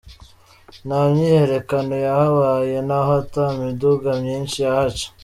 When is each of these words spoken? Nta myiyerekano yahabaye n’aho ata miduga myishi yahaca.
Nta 0.87 0.99
myiyerekano 1.11 1.93
yahabaye 2.05 2.75
n’aho 2.87 3.11
ata 3.21 3.43
miduga 3.59 4.09
myishi 4.21 4.59
yahaca. 4.65 5.07